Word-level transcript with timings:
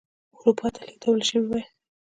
اروپا 0.39 0.67
ته 0.73 0.81
لېږدول 0.87 1.21
شوي 1.29 1.47
وای. 1.49 1.63